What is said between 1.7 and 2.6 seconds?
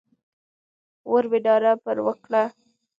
پر وکړه.